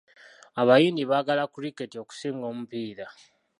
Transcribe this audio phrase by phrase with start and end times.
[0.61, 3.05] Abayindi baagala kuliketi okusinga omupiira.